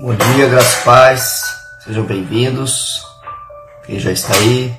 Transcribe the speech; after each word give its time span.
Bom 0.00 0.14
dia, 0.14 0.48
graças 0.48 0.84
paz, 0.84 1.42
sejam 1.84 2.04
bem-vindos. 2.04 3.02
Quem 3.84 3.98
já 3.98 4.12
está 4.12 4.32
aí, 4.32 4.72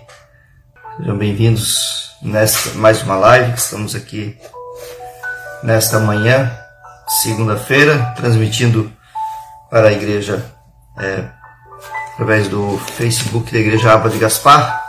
sejam 0.95 1.17
bem-vindos 1.17 2.11
nesta 2.21 2.69
mais 2.75 3.03
uma 3.03 3.17
live 3.17 3.51
que 3.51 3.59
estamos 3.59 3.95
aqui 3.95 4.37
nesta 5.61 5.99
manhã, 5.99 6.49
segunda-feira, 7.21 8.13
transmitindo 8.15 8.89
para 9.69 9.89
a 9.89 9.91
igreja 9.91 10.41
é, 10.97 11.25
através 12.13 12.47
do 12.47 12.77
Facebook 12.95 13.51
da 13.51 13.59
Igreja 13.59 13.91
Aba 13.91 14.09
de 14.09 14.19
Gaspar 14.19 14.81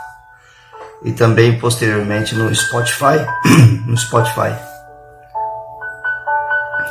e 1.03 1.11
também 1.11 1.59
posteriormente 1.59 2.35
no 2.35 2.55
Spotify, 2.55 3.19
no 3.85 3.97
Spotify. 3.97 4.55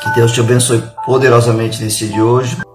Que 0.03 0.11
Deus 0.15 0.31
te 0.33 0.41
abençoe 0.41 0.83
poderosamente 1.07 1.83
nesse 1.83 2.07
dia 2.07 2.15
de 2.15 2.21
hoje. 2.21 2.70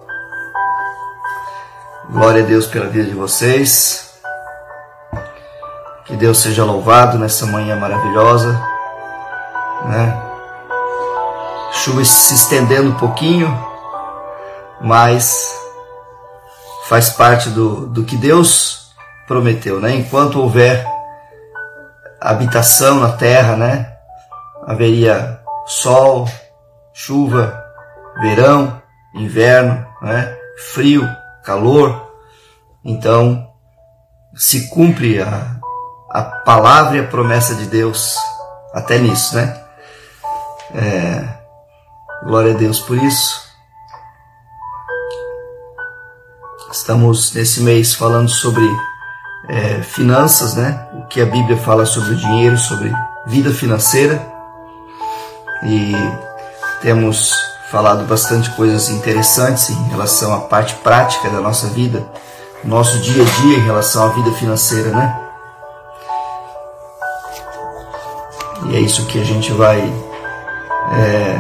Glória 2.10 2.44
a 2.44 2.46
Deus 2.46 2.68
pela 2.68 2.88
vida 2.88 3.06
de 3.10 3.16
vocês. 3.16 4.22
Que 6.06 6.16
Deus 6.16 6.38
seja 6.38 6.64
louvado 6.64 7.18
nessa 7.18 7.48
manhã 7.48 7.76
maravilhosa, 7.76 8.54
né? 9.86 10.22
Chuva 11.74 12.06
se 12.06 12.36
estendendo 12.36 12.92
um 12.92 12.96
pouquinho, 12.96 13.52
mas 14.80 15.52
faz 16.88 17.10
parte 17.10 17.50
do, 17.50 17.88
do 17.88 18.04
que 18.04 18.16
Deus 18.16 18.94
prometeu, 19.28 19.80
né? 19.80 19.96
Enquanto 19.96 20.40
houver 20.40 20.86
habitação 22.22 23.00
na 23.00 23.14
terra, 23.14 23.56
né? 23.56 23.94
Haveria 24.68 25.40
sol, 25.66 26.30
chuva, 26.94 27.64
verão, 28.22 28.80
inverno, 29.16 29.86
né? 30.04 30.38
Frio, 30.72 31.04
calor. 31.46 32.12
Então, 32.84 33.48
se 34.36 34.68
cumpre 34.70 35.22
a, 35.22 35.58
a 36.12 36.24
palavra 36.24 36.98
e 36.98 37.00
a 37.00 37.08
promessa 37.08 37.56
de 37.56 37.66
Deus 37.68 38.18
até 38.74 38.98
nisso, 38.98 39.36
né? 39.36 39.62
É, 40.74 41.24
glória 42.26 42.54
a 42.54 42.58
Deus 42.58 42.80
por 42.80 42.98
isso. 42.98 43.46
Estamos 46.72 47.34
nesse 47.34 47.62
mês 47.62 47.94
falando 47.94 48.28
sobre 48.28 48.66
é, 49.48 49.82
finanças, 49.82 50.56
né? 50.56 50.88
O 50.94 51.06
que 51.06 51.22
a 51.22 51.26
Bíblia 51.26 51.58
fala 51.58 51.86
sobre 51.86 52.14
o 52.14 52.18
dinheiro, 52.18 52.58
sobre 52.58 52.94
vida 53.26 53.52
financeira. 53.52 54.22
E 55.64 55.94
temos 56.82 57.34
falado 57.76 58.06
bastante 58.08 58.50
coisas 58.52 58.90
interessantes 58.90 59.70
em 59.70 59.90
relação 59.90 60.34
à 60.34 60.40
parte 60.40 60.76
prática 60.76 61.30
da 61.30 61.42
nossa 61.42 61.68
vida, 61.68 62.08
nosso 62.64 63.00
dia 63.00 63.22
a 63.22 63.26
dia 63.42 63.58
em 63.58 63.66
relação 63.66 64.06
à 64.06 64.08
vida 64.14 64.32
financeira, 64.32 64.92
né? 64.92 65.22
E 68.68 68.78
é 68.78 68.80
isso 68.80 69.06
que 69.08 69.20
a 69.20 69.26
gente 69.26 69.52
vai 69.52 69.82
é, 70.94 71.38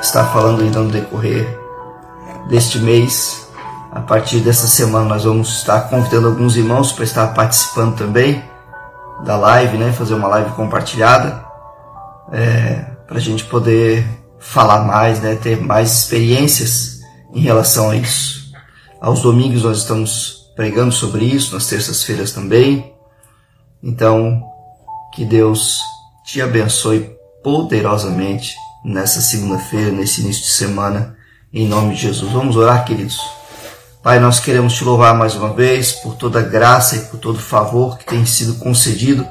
estar 0.00 0.24
falando 0.32 0.62
ainda 0.62 0.80
no 0.80 0.90
decorrer 0.90 1.46
deste 2.48 2.80
mês 2.80 3.46
a 3.92 4.00
partir 4.00 4.40
dessa 4.40 4.66
semana 4.66 5.04
nós 5.04 5.22
vamos 5.22 5.58
estar 5.58 5.82
convidando 5.82 6.26
alguns 6.26 6.56
irmãos 6.56 6.90
para 6.90 7.04
estar 7.04 7.28
participando 7.34 7.94
também 7.94 8.42
da 9.24 9.36
live, 9.36 9.78
né? 9.78 9.92
Fazer 9.92 10.14
uma 10.14 10.26
live 10.26 10.50
compartilhada 10.54 11.44
é, 12.32 12.84
para 13.06 13.18
a 13.18 13.20
gente 13.20 13.44
poder 13.44 14.21
falar 14.42 14.84
mais, 14.84 15.20
né? 15.20 15.36
Ter 15.36 15.58
mais 15.58 16.00
experiências 16.00 17.00
em 17.32 17.40
relação 17.40 17.90
a 17.90 17.96
isso. 17.96 18.52
Aos 19.00 19.22
domingos 19.22 19.62
nós 19.62 19.78
estamos 19.78 20.50
pregando 20.54 20.92
sobre 20.92 21.24
isso, 21.24 21.54
nas 21.54 21.66
terças-feiras 21.66 22.32
também. 22.32 22.92
Então, 23.82 24.42
que 25.14 25.24
Deus 25.24 25.80
te 26.24 26.42
abençoe 26.42 27.10
poderosamente 27.42 28.54
nessa 28.84 29.20
segunda-feira, 29.20 29.90
nesse 29.90 30.20
início 30.20 30.42
de 30.42 30.52
semana, 30.52 31.16
em 31.52 31.66
nome 31.66 31.94
de 31.94 32.02
Jesus. 32.02 32.30
Vamos 32.32 32.56
orar, 32.56 32.84
queridos. 32.84 33.18
Pai, 34.02 34.18
nós 34.18 34.40
queremos 34.40 34.74
te 34.74 34.84
louvar 34.84 35.14
mais 35.14 35.34
uma 35.36 35.52
vez 35.52 35.92
por 35.92 36.16
toda 36.16 36.40
a 36.40 36.42
graça 36.42 36.96
e 36.96 37.00
por 37.02 37.18
todo 37.18 37.36
o 37.36 37.42
favor 37.42 37.96
que 37.96 38.04
tem 38.04 38.26
sido 38.26 38.56
concedido 38.56 39.26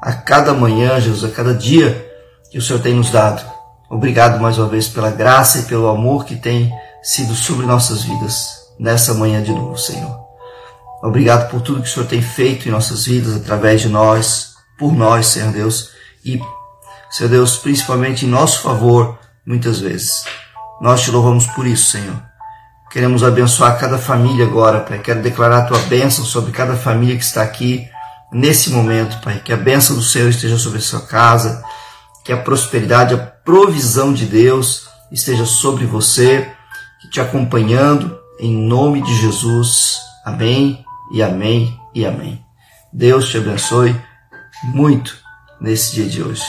a 0.00 0.12
cada 0.12 0.54
manhã, 0.54 0.98
Jesus, 1.00 1.30
a 1.30 1.34
cada 1.34 1.52
dia 1.54 2.06
que 2.50 2.58
o 2.58 2.62
Senhor 2.62 2.80
tem 2.80 2.94
nos 2.94 3.10
dado. 3.10 3.55
Obrigado 3.88 4.40
mais 4.40 4.58
uma 4.58 4.68
vez 4.68 4.88
pela 4.88 5.10
graça 5.10 5.60
e 5.60 5.62
pelo 5.62 5.88
amor 5.88 6.24
que 6.24 6.36
tem 6.36 6.72
sido 7.02 7.34
sobre 7.34 7.64
nossas 7.66 8.02
vidas 8.02 8.66
nessa 8.78 9.14
manhã 9.14 9.42
de 9.42 9.52
novo, 9.52 9.78
Senhor. 9.78 10.26
Obrigado 11.02 11.48
por 11.50 11.60
tudo 11.60 11.82
que 11.82 11.88
o 11.88 11.92
Senhor 11.92 12.06
tem 12.06 12.20
feito 12.20 12.68
em 12.68 12.72
nossas 12.72 13.04
vidas, 13.04 13.36
através 13.36 13.80
de 13.80 13.88
nós, 13.88 14.54
por 14.78 14.92
nós, 14.92 15.26
Senhor 15.26 15.52
Deus, 15.52 15.90
e, 16.24 16.40
Senhor 17.10 17.28
Deus, 17.28 17.56
principalmente 17.58 18.26
em 18.26 18.28
nosso 18.28 18.62
favor, 18.62 19.18
muitas 19.46 19.78
vezes. 19.78 20.24
Nós 20.80 21.02
te 21.02 21.10
louvamos 21.10 21.46
por 21.46 21.66
isso, 21.66 21.90
Senhor. 21.90 22.20
Queremos 22.90 23.22
abençoar 23.22 23.78
cada 23.78 23.98
família 23.98 24.46
agora, 24.46 24.80
Pai. 24.80 24.98
Quero 24.98 25.22
declarar 25.22 25.58
a 25.58 25.66
tua 25.66 25.78
bênção 25.80 26.24
sobre 26.24 26.50
cada 26.50 26.76
família 26.76 27.16
que 27.16 27.24
está 27.24 27.42
aqui 27.42 27.88
nesse 28.32 28.70
momento, 28.70 29.20
Pai. 29.20 29.40
Que 29.44 29.52
a 29.52 29.56
bênção 29.56 29.94
do 29.94 30.02
Senhor 30.02 30.28
esteja 30.28 30.58
sobre 30.58 30.78
a 30.78 30.82
sua 30.82 31.00
casa, 31.02 31.62
que 32.24 32.32
a 32.32 32.36
prosperidade, 32.36 33.14
a 33.14 33.35
provisão 33.46 34.12
de 34.12 34.26
Deus 34.26 34.86
esteja 35.10 35.46
sobre 35.46 35.86
você, 35.86 36.52
te 37.10 37.20
acompanhando, 37.20 38.18
em 38.38 38.54
nome 38.54 39.00
de 39.00 39.14
Jesus. 39.14 39.98
Amém 40.24 40.84
e 41.10 41.22
amém 41.22 41.80
e 41.94 42.04
amém. 42.04 42.44
Deus 42.92 43.30
te 43.30 43.38
abençoe 43.38 43.98
muito 44.64 45.16
nesse 45.58 45.94
dia 45.94 46.06
de 46.06 46.22
hoje. 46.22 46.44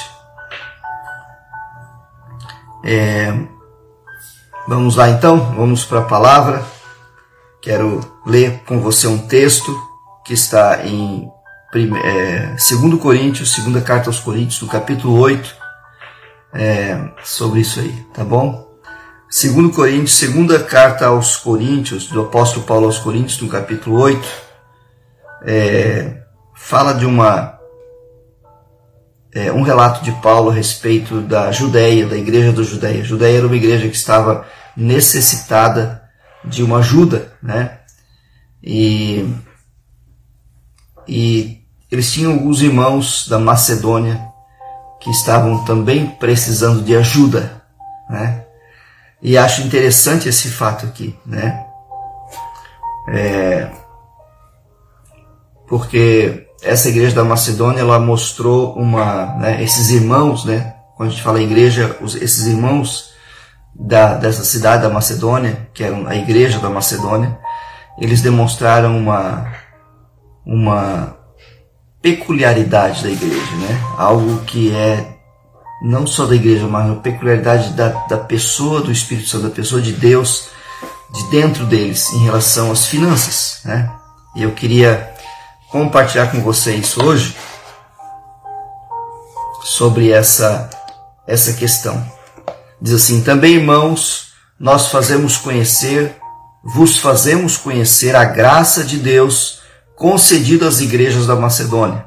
É, 2.83 3.47
Vamos 4.67 4.97
lá 4.97 5.09
então, 5.09 5.55
vamos 5.55 5.85
para 5.85 5.99
a 5.99 6.03
palavra. 6.03 6.61
Quero 7.61 8.01
ler 8.25 8.63
com 8.65 8.81
você 8.81 9.07
um 9.07 9.17
texto 9.17 9.73
que 10.25 10.33
está 10.33 10.85
em 10.85 11.31
é, 12.03 12.47
2 12.47 13.01
Coríntios, 13.01 13.53
segunda 13.53 13.79
carta 13.79 14.09
aos 14.09 14.19
Coríntios, 14.19 14.61
no 14.61 14.67
capítulo 14.67 15.17
8, 15.21 15.55
é, 16.53 17.09
sobre 17.23 17.61
isso 17.61 17.79
aí, 17.79 18.05
tá 18.13 18.23
bom? 18.23 18.67
2 19.29 19.75
Coríntios, 19.75 20.17
segunda 20.17 20.63
carta 20.63 21.07
aos 21.07 21.35
Coríntios, 21.35 22.07
do 22.07 22.21
apóstolo 22.21 22.65
Paulo 22.65 22.85
aos 22.85 22.97
Coríntios, 22.97 23.41
no 23.41 23.49
capítulo 23.49 23.99
8, 23.99 24.27
é, 25.43 26.21
fala 26.55 26.93
de 26.93 27.05
uma 27.05 27.57
é, 29.33 29.51
um 29.51 29.61
relato 29.61 30.03
de 30.03 30.11
Paulo 30.13 30.49
a 30.49 30.53
respeito 30.53 31.21
da 31.21 31.51
Judéia, 31.51 32.07
da 32.07 32.17
igreja 32.17 32.51
da 32.51 32.63
Judéia. 32.63 33.01
A 33.01 33.05
Judéia 33.05 33.37
era 33.37 33.47
uma 33.47 33.55
igreja 33.55 33.87
que 33.87 33.95
estava 33.95 34.47
necessitada 34.75 36.01
de 36.43 36.63
uma 36.63 36.77
ajuda, 36.77 37.33
né? 37.43 37.79
E, 38.63 39.31
e 41.07 41.61
eles 41.91 42.11
tinham 42.11 42.33
alguns 42.33 42.61
irmãos 42.61 43.27
da 43.27 43.37
Macedônia 43.37 44.26
que 44.99 45.09
estavam 45.09 45.63
também 45.63 46.07
precisando 46.07 46.83
de 46.83 46.95
ajuda, 46.95 47.61
né? 48.09 48.43
E 49.21 49.37
acho 49.37 49.61
interessante 49.61 50.29
esse 50.29 50.49
fato 50.49 50.85
aqui, 50.85 51.17
né? 51.25 51.65
É, 53.09 53.69
porque 55.67 56.47
essa 56.61 56.89
igreja 56.89 57.15
da 57.15 57.23
Macedônia 57.23 57.81
ela 57.81 57.99
mostrou 57.99 58.73
uma, 58.73 59.35
né, 59.35 59.63
esses 59.63 59.89
irmãos, 59.89 60.43
né, 60.45 60.75
quando 60.95 61.09
a 61.09 61.11
gente 61.11 61.23
fala 61.23 61.41
igreja, 61.41 61.95
os, 62.01 62.15
esses 62.15 62.47
irmãos 62.47 63.13
da, 63.73 64.15
dessa 64.15 64.43
cidade 64.43 64.83
da 64.83 64.89
Macedônia, 64.89 65.69
que 65.73 65.83
era 65.83 65.95
a 66.09 66.15
igreja 66.15 66.59
da 66.59 66.69
Macedônia, 66.69 67.37
eles 67.99 68.21
demonstraram 68.21 68.97
uma, 68.97 69.51
uma 70.45 71.17
peculiaridade 72.07 73.03
da 73.03 73.09
igreja, 73.09 73.55
né, 73.57 73.81
algo 73.97 74.39
que 74.45 74.73
é 74.73 75.17
não 75.81 76.07
só 76.07 76.25
da 76.25 76.35
igreja, 76.35 76.65
mas 76.65 76.85
uma 76.85 77.01
peculiaridade 77.01 77.73
da, 77.73 77.89
da 77.89 78.17
pessoa 78.17 78.81
do 78.81 78.91
Espírito 78.91 79.27
Santo, 79.27 79.43
da 79.43 79.53
pessoa 79.53 79.81
de 79.81 79.91
Deus, 79.91 80.49
de 81.13 81.29
dentro 81.29 81.65
deles, 81.65 82.09
em 82.13 82.23
relação 82.23 82.71
às 82.71 82.85
finanças, 82.85 83.59
né, 83.65 83.91
e 84.37 84.43
eu 84.43 84.51
queria 84.51 85.13
compartilhar 85.69 86.27
com 86.27 86.41
vocês 86.41 86.97
hoje 86.97 87.35
sobre 89.63 90.09
essa, 90.09 90.69
essa 91.27 91.53
questão. 91.53 92.09
Diz 92.81 92.93
assim: 92.93 93.21
Também, 93.21 93.55
irmãos, 93.55 94.29
nós 94.57 94.87
fazemos 94.87 95.35
conhecer, 95.37 96.15
vos 96.63 96.97
fazemos 96.97 97.57
conhecer 97.57 98.15
a 98.15 98.23
graça 98.23 98.83
de 98.83 98.97
Deus 98.97 99.56
concedida 99.97 100.67
às 100.67 100.79
igrejas 100.79 101.25
da 101.27 101.35
Macedônia. 101.35 102.05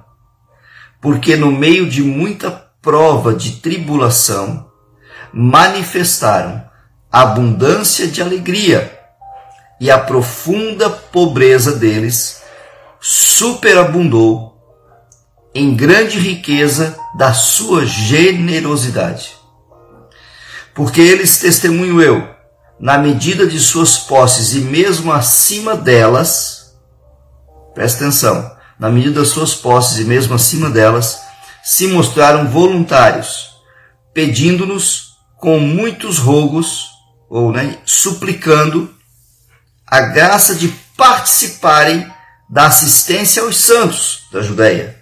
Porque 1.01 1.37
no 1.37 1.51
meio 1.51 1.91
de 1.91 2.03
muita 2.03 2.51
prova 2.81 3.35
de 3.35 3.57
tribulação, 3.57 4.71
manifestaram 5.33 6.65
abundância 7.11 8.07
de 8.07 8.23
alegria, 8.23 8.99
e 9.81 9.91
a 9.91 9.99
profunda 9.99 10.89
pobreza 10.89 11.73
deles 11.73 12.43
superabundou 13.01 14.57
em 15.55 15.75
grande 15.75 16.19
riqueza 16.19 16.97
da 17.17 17.33
sua 17.33 17.87
generosidade. 17.87 19.35
Porque 20.75 21.01
eles, 21.01 21.39
testemunho 21.39 22.01
eu, 22.01 22.29
na 22.79 22.99
medida 22.99 23.47
de 23.47 23.59
suas 23.59 23.99
posses 23.99 24.55
e 24.55 24.61
mesmo 24.61 25.11
acima 25.13 25.75
delas, 25.75 26.60
presta 27.81 28.05
atenção, 28.05 28.55
na 28.79 28.91
medida 28.91 29.21
das 29.21 29.29
suas 29.29 29.55
posses 29.55 30.01
e 30.01 30.05
mesmo 30.05 30.35
acima 30.35 30.69
delas, 30.69 31.19
se 31.65 31.87
mostraram 31.87 32.47
voluntários, 32.47 33.53
pedindo-nos 34.13 35.15
com 35.39 35.59
muitos 35.59 36.19
rogos, 36.19 36.91
ou 37.31 37.51
né, 37.51 37.79
suplicando 37.87 38.95
a 39.87 40.03
graça 40.03 40.55
de 40.57 40.69
participarem 40.95 42.07
da 42.51 42.67
assistência 42.67 43.45
aos 43.45 43.57
santos 43.57 44.25
da 44.31 44.43
Judéia. 44.43 45.01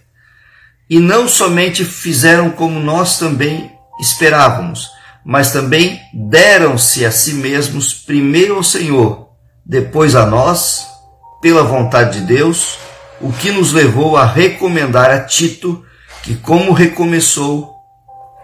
E 0.89 1.01
não 1.01 1.27
somente 1.27 1.85
fizeram 1.85 2.49
como 2.49 2.79
nós 2.79 3.19
também 3.19 3.73
esperávamos, 4.01 4.89
mas 5.25 5.51
também 5.51 6.01
deram-se 6.15 7.05
a 7.05 7.11
si 7.11 7.35
mesmos 7.35 7.93
primeiro 7.93 8.55
ao 8.55 8.63
Senhor, 8.63 9.31
depois 9.67 10.15
a 10.15 10.25
nós, 10.25 10.88
pela 11.41 11.63
vontade 11.63 12.21
de 12.21 12.27
Deus, 12.27 12.79
o 13.21 13.33
que 13.33 13.51
nos 13.51 13.73
levou 13.73 14.17
a 14.17 14.25
recomendar 14.25 15.11
a 15.11 15.21
Tito 15.21 15.85
que 16.23 16.37
como 16.37 16.73
recomeçou, 16.73 17.75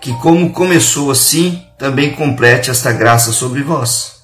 que 0.01 0.13
como 0.21 0.53
começou 0.53 1.11
assim, 1.11 1.63
também 1.79 2.15
complete 2.15 2.71
esta 2.71 2.93
graça 2.93 3.33
sobre 3.33 3.63
vós. 3.63 4.23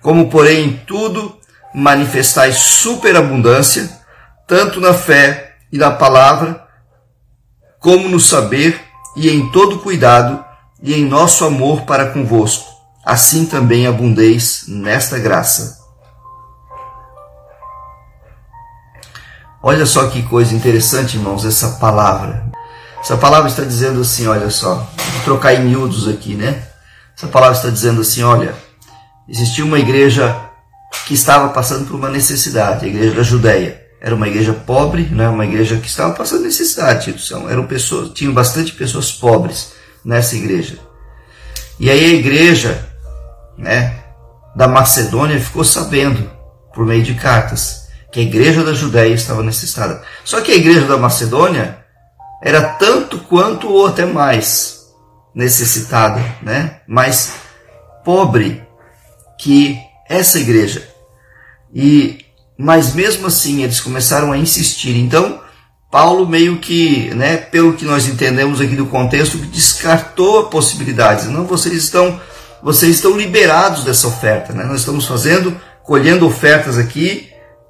Como 0.00 0.28
porém 0.30 0.64
em 0.64 0.76
tudo 0.86 1.38
manifestais 1.74 2.56
superabundância, 2.56 3.88
tanto 4.46 4.80
na 4.80 4.94
fé 4.94 5.56
e 5.70 5.78
na 5.78 5.90
palavra, 5.90 6.66
como 7.78 8.08
no 8.08 8.18
saber 8.18 8.80
e 9.16 9.28
em 9.28 9.50
todo 9.52 9.78
cuidado 9.78 10.44
e 10.82 10.94
em 10.94 11.04
nosso 11.04 11.44
amor 11.44 11.82
para 11.82 12.10
convosco. 12.10 12.66
Assim 13.04 13.46
também 13.46 13.86
abundeis 13.86 14.64
nesta 14.66 15.18
graça. 15.18 15.77
Olha 19.62 19.84
só 19.84 20.06
que 20.06 20.22
coisa 20.22 20.54
interessante, 20.54 21.16
irmãos, 21.16 21.44
essa 21.44 21.70
palavra. 21.80 22.46
Essa 23.00 23.16
palavra 23.16 23.48
está 23.48 23.64
dizendo 23.64 24.00
assim, 24.00 24.26
olha 24.26 24.50
só, 24.50 24.74
vou 24.74 25.22
trocar 25.24 25.54
em 25.54 25.64
miúdos 25.64 26.06
aqui, 26.06 26.34
né? 26.34 26.62
Essa 27.16 27.26
palavra 27.26 27.56
está 27.56 27.68
dizendo 27.68 28.00
assim, 28.00 28.22
olha, 28.22 28.54
existia 29.28 29.64
uma 29.64 29.78
igreja 29.78 30.48
que 31.06 31.14
estava 31.14 31.48
passando 31.48 31.86
por 31.86 31.96
uma 31.96 32.08
necessidade, 32.08 32.84
a 32.84 32.88
igreja 32.88 33.16
da 33.16 33.22
Judéia. 33.22 33.82
Era 34.00 34.14
uma 34.14 34.28
igreja 34.28 34.52
pobre, 34.52 35.02
né? 35.06 35.28
uma 35.28 35.44
igreja 35.44 35.76
que 35.76 35.88
estava 35.88 36.14
passando 36.14 36.44
necessidade, 36.44 37.12
eram 37.50 37.66
pessoas, 37.66 38.10
tinham 38.14 38.32
bastante 38.32 38.72
pessoas 38.72 39.10
pobres 39.10 39.72
nessa 40.04 40.36
igreja. 40.36 40.78
E 41.80 41.90
aí 41.90 42.04
a 42.04 42.14
igreja, 42.14 42.88
né, 43.56 44.04
da 44.54 44.68
Macedônia 44.68 45.40
ficou 45.40 45.64
sabendo 45.64 46.30
por 46.72 46.86
meio 46.86 47.02
de 47.02 47.14
cartas 47.14 47.87
que 48.12 48.20
a 48.20 48.22
igreja 48.22 48.64
da 48.64 48.72
Judéia 48.72 49.14
estava 49.14 49.42
necessitada. 49.42 50.02
Só 50.24 50.40
que 50.40 50.52
a 50.52 50.56
igreja 50.56 50.86
da 50.86 50.96
Macedônia 50.96 51.78
era 52.42 52.62
tanto 52.62 53.18
quanto 53.18 53.68
ou 53.68 53.86
até 53.86 54.06
mais 54.06 54.86
necessitada, 55.34 56.24
né? 56.42 56.80
mais 56.86 57.34
pobre 58.04 58.62
que 59.38 59.78
essa 60.08 60.38
igreja. 60.38 60.88
E 61.74 62.24
mas 62.58 62.92
mesmo 62.92 63.28
assim 63.28 63.62
eles 63.62 63.80
começaram 63.80 64.32
a 64.32 64.38
insistir. 64.38 64.96
Então, 64.96 65.40
Paulo 65.92 66.26
meio 66.26 66.58
que, 66.58 67.14
né, 67.14 67.36
pelo 67.36 67.74
que 67.74 67.84
nós 67.84 68.08
entendemos 68.08 68.60
aqui 68.60 68.74
do 68.74 68.86
contexto, 68.86 69.38
descartou 69.38 70.40
a 70.40 70.46
possibilidade. 70.48 71.28
Não, 71.28 71.46
vocês 71.46 71.74
estão 71.74 72.20
vocês 72.60 72.96
estão 72.96 73.16
liberados 73.16 73.84
dessa 73.84 74.08
oferta, 74.08 74.52
né? 74.52 74.64
Nós 74.64 74.80
estamos 74.80 75.06
fazendo, 75.06 75.56
colhendo 75.84 76.26
ofertas 76.26 76.76
aqui 76.76 77.27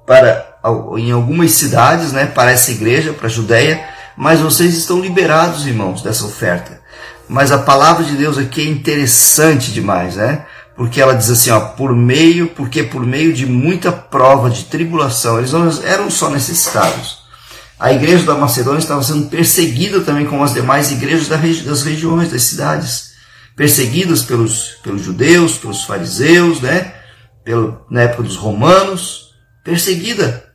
para 0.09 0.49
em 0.97 1.11
algumas 1.11 1.51
cidades, 1.51 2.11
né, 2.11 2.25
para 2.25 2.49
essa 2.49 2.71
igreja, 2.71 3.13
para 3.13 3.27
a 3.27 3.29
Judéia, 3.29 3.87
mas 4.17 4.39
vocês 4.39 4.75
estão 4.75 4.99
liberados, 4.99 5.67
irmãos, 5.67 6.01
dessa 6.01 6.25
oferta. 6.25 6.81
Mas 7.27 7.51
a 7.51 7.59
palavra 7.59 8.03
de 8.03 8.15
Deus 8.15 8.35
aqui 8.35 8.61
é 8.61 8.71
interessante 8.71 9.71
demais, 9.71 10.15
né? 10.15 10.47
Porque 10.75 10.99
ela 10.99 11.13
diz 11.13 11.29
assim, 11.29 11.51
ó, 11.51 11.59
por 11.59 11.95
meio, 11.95 12.47
porque 12.47 12.81
por 12.81 13.05
meio 13.05 13.31
de 13.31 13.45
muita 13.45 13.91
prova 13.91 14.49
de 14.49 14.63
tribulação, 14.63 15.37
eles 15.37 15.51
não 15.51 15.69
eram 15.83 16.09
só 16.09 16.31
necessitados. 16.31 17.19
A 17.79 17.93
igreja 17.93 18.25
da 18.25 18.33
Macedônia 18.33 18.79
estava 18.79 19.03
sendo 19.03 19.27
perseguida 19.27 20.01
também 20.01 20.25
como 20.25 20.43
as 20.43 20.55
demais 20.55 20.91
igrejas 20.91 21.27
das 21.27 21.83
regiões, 21.83 22.31
das 22.31 22.41
cidades, 22.41 23.11
perseguidas 23.55 24.23
pelos, 24.23 24.79
pelos 24.81 25.03
judeus, 25.03 25.59
pelos 25.59 25.83
fariseus, 25.83 26.61
né? 26.61 26.95
Pelo, 27.45 27.85
na 27.91 28.01
época 28.01 28.23
dos 28.23 28.37
romanos, 28.37 29.28
perseguida 29.69 30.51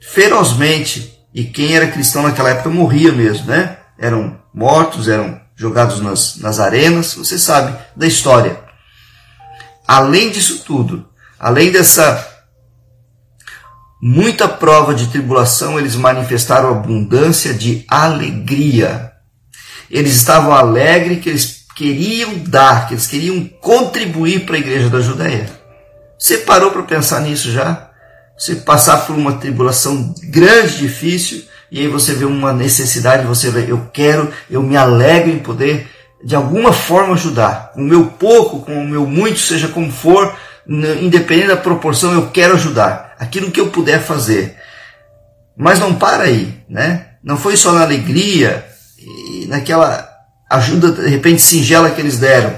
ferozmente 0.00 1.20
e 1.34 1.44
quem 1.44 1.76
era 1.76 1.90
cristão 1.90 2.22
naquela 2.22 2.48
época 2.48 2.70
morria 2.70 3.12
mesmo, 3.12 3.46
né? 3.46 3.76
Eram 3.98 4.40
mortos, 4.54 5.06
eram 5.06 5.38
jogados 5.54 6.00
nas, 6.00 6.36
nas 6.36 6.58
arenas, 6.58 7.14
você 7.14 7.38
sabe 7.38 7.76
da 7.94 8.06
história. 8.06 8.58
Além 9.86 10.30
disso 10.30 10.62
tudo, 10.64 11.06
além 11.38 11.70
dessa 11.70 12.26
muita 14.00 14.48
prova 14.48 14.94
de 14.94 15.08
tribulação, 15.08 15.78
eles 15.78 15.94
manifestaram 15.94 16.70
abundância 16.70 17.52
de 17.52 17.84
alegria. 17.86 19.12
Eles 19.90 20.14
estavam 20.14 20.54
alegres 20.54 21.22
que 21.22 21.28
eles 21.28 21.66
queriam 21.76 22.38
dar, 22.38 22.88
que 22.88 22.94
eles 22.94 23.06
queriam 23.06 23.44
contribuir 23.60 24.46
para 24.46 24.56
a 24.56 24.58
igreja 24.58 24.88
da 24.88 25.00
Judéia. 25.00 25.50
Você 26.18 26.38
parou 26.38 26.70
para 26.70 26.82
pensar 26.84 27.20
nisso 27.20 27.50
já? 27.52 27.90
Você 28.36 28.56
passar 28.56 29.06
por 29.06 29.14
uma 29.14 29.34
tribulação 29.34 30.14
grande, 30.24 30.78
difícil, 30.78 31.44
e 31.70 31.80
aí 31.80 31.88
você 31.88 32.14
vê 32.14 32.24
uma 32.24 32.52
necessidade, 32.52 33.26
você 33.26 33.50
vê, 33.50 33.70
eu 33.70 33.88
quero, 33.92 34.32
eu 34.50 34.62
me 34.62 34.76
alegro 34.76 35.30
em 35.30 35.38
poder 35.38 35.88
de 36.24 36.34
alguma 36.34 36.72
forma 36.72 37.14
ajudar. 37.14 37.72
Com 37.74 37.80
o 37.80 37.84
meu 37.84 38.06
pouco, 38.06 38.60
com 38.60 38.72
o 38.72 38.88
meu 38.88 39.06
muito, 39.06 39.38
seja 39.38 39.68
como 39.68 39.92
for, 39.92 40.34
independente 40.66 41.48
da 41.48 41.56
proporção, 41.56 42.12
eu 42.12 42.30
quero 42.30 42.54
ajudar. 42.54 43.14
Aquilo 43.18 43.50
que 43.50 43.60
eu 43.60 43.70
puder 43.70 44.00
fazer. 44.00 44.56
Mas 45.56 45.78
não 45.78 45.94
para 45.94 46.24
aí, 46.24 46.62
né? 46.68 47.06
Não 47.22 47.36
foi 47.36 47.56
só 47.56 47.72
na 47.72 47.82
alegria 47.82 48.64
e 48.98 49.46
naquela 49.46 50.08
ajuda 50.50 50.92
de 50.92 51.08
repente 51.08 51.42
singela 51.42 51.90
que 51.90 52.00
eles 52.00 52.18
deram, 52.18 52.54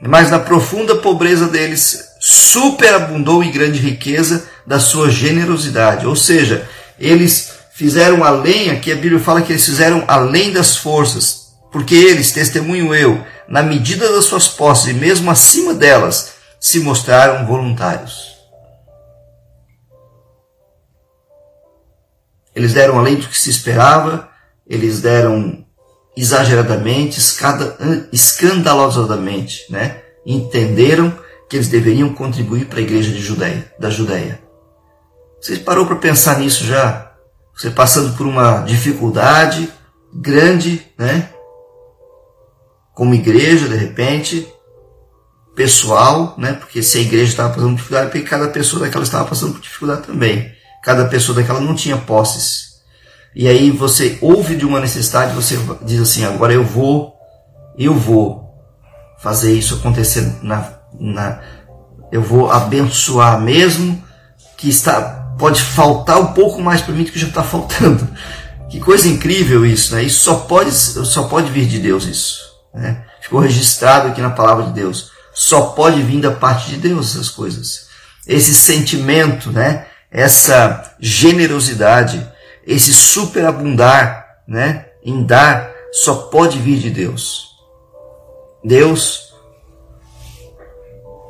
mas 0.00 0.30
na 0.30 0.38
profunda 0.38 0.94
pobreza 0.96 1.48
deles 1.48 2.04
superabundou 2.28 3.40
em 3.44 3.52
grande 3.52 3.78
riqueza 3.78 4.48
da 4.66 4.80
sua 4.80 5.08
generosidade. 5.08 6.08
Ou 6.08 6.16
seja, 6.16 6.68
eles 6.98 7.52
fizeram 7.72 8.24
além, 8.24 8.68
aqui 8.68 8.90
a 8.90 8.96
Bíblia 8.96 9.20
fala 9.20 9.42
que 9.42 9.52
eles 9.52 9.64
fizeram 9.64 10.02
além 10.08 10.52
das 10.52 10.76
forças, 10.76 11.52
porque 11.70 11.94
eles, 11.94 12.32
testemunho 12.32 12.92
eu, 12.92 13.24
na 13.46 13.62
medida 13.62 14.10
das 14.10 14.24
suas 14.24 14.48
posses 14.48 14.88
e 14.88 14.94
mesmo 14.94 15.30
acima 15.30 15.72
delas, 15.72 16.32
se 16.58 16.80
mostraram 16.80 17.46
voluntários. 17.46 18.34
Eles 22.56 22.72
deram 22.72 22.98
além 22.98 23.14
do 23.14 23.28
que 23.28 23.38
se 23.38 23.50
esperava, 23.50 24.28
eles 24.66 25.00
deram 25.00 25.64
exageradamente, 26.16 27.20
escandalosamente, 28.12 29.66
né? 29.70 30.02
Entenderam 30.26 31.16
que 31.48 31.56
eles 31.56 31.68
deveriam 31.68 32.12
contribuir 32.12 32.66
para 32.66 32.78
a 32.78 32.82
igreja 32.82 33.12
de 33.12 33.20
Judeia, 33.20 33.72
da 33.78 33.90
Judéia. 33.90 34.40
Você 35.40 35.56
parou 35.58 35.86
para 35.86 35.96
pensar 35.96 36.38
nisso 36.38 36.64
já? 36.64 37.12
Você 37.54 37.70
passando 37.70 38.16
por 38.16 38.26
uma 38.26 38.62
dificuldade 38.62 39.72
grande, 40.12 40.86
né? 40.98 41.30
Como 42.94 43.14
igreja, 43.14 43.68
de 43.68 43.76
repente, 43.76 44.46
pessoal, 45.54 46.34
né? 46.36 46.54
Porque 46.54 46.82
se 46.82 46.98
a 46.98 47.00
igreja 47.00 47.30
estava 47.30 47.50
passando 47.50 47.70
por 47.70 47.76
dificuldade, 47.76 48.10
porque 48.10 48.26
cada 48.26 48.48
pessoa 48.48 48.82
daquela 48.84 49.04
estava 49.04 49.24
passando 49.24 49.52
por 49.52 49.60
dificuldade 49.60 50.06
também. 50.06 50.52
Cada 50.82 51.06
pessoa 51.06 51.36
daquela 51.36 51.60
não 51.60 51.74
tinha 51.74 51.96
posses. 51.96 52.76
E 53.34 53.46
aí 53.48 53.70
você 53.70 54.18
ouve 54.20 54.56
de 54.56 54.64
uma 54.64 54.80
necessidade, 54.80 55.34
você 55.34 55.58
diz 55.82 56.00
assim: 56.00 56.24
agora 56.24 56.52
eu 56.52 56.64
vou, 56.64 57.14
eu 57.78 57.94
vou 57.94 58.46
fazer 59.18 59.52
isso 59.52 59.74
acontecer 59.74 60.38
na 60.42 60.75
na, 60.98 61.40
eu 62.10 62.22
vou 62.22 62.50
abençoar 62.50 63.40
mesmo 63.40 64.02
que 64.56 64.68
está 64.68 65.16
pode 65.38 65.60
faltar 65.60 66.18
um 66.18 66.32
pouco 66.32 66.62
mais 66.62 66.80
para 66.80 66.94
mim 66.94 67.04
do 67.04 67.12
que 67.12 67.18
já 67.18 67.28
está 67.28 67.42
faltando. 67.42 68.08
Que 68.68 68.80
coisa 68.80 69.06
incrível 69.06 69.64
isso, 69.64 69.94
né? 69.94 70.02
Isso 70.02 70.24
só 70.24 70.34
pode, 70.40 70.72
só 70.72 71.28
pode 71.28 71.52
vir 71.52 71.66
de 71.66 71.78
Deus 71.78 72.04
isso. 72.04 72.40
Né? 72.74 73.00
Ficou 73.20 73.38
registrado 73.38 74.08
aqui 74.08 74.20
na 74.20 74.30
palavra 74.30 74.64
de 74.64 74.72
Deus. 74.72 75.12
Só 75.32 75.66
pode 75.66 76.02
vir 76.02 76.20
da 76.20 76.32
parte 76.32 76.70
de 76.70 76.76
Deus 76.76 77.10
essas 77.10 77.28
coisas. 77.28 77.86
esse 78.26 78.52
sentimento, 78.52 79.52
né? 79.52 79.86
essa 80.10 80.96
generosidade, 80.98 82.28
esse 82.66 82.92
superabundar 82.92 84.26
né? 84.48 84.86
em 85.04 85.24
dar, 85.24 85.70
só 85.92 86.14
pode 86.14 86.58
vir 86.58 86.80
de 86.80 86.90
Deus. 86.90 87.46
Deus, 88.64 89.25